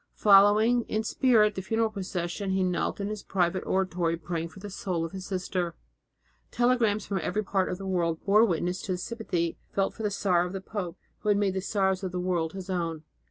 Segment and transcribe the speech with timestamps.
[0.15, 4.71] Following in spirit the funeral procession he knelt in his private oratory praying for the
[4.71, 5.75] soul of his sister.
[6.49, 10.09] Telegrams from every part of the world bore witness to the sympathy felt for the
[10.09, 13.03] sorrow of the pope who had made the sorrows of the world his own.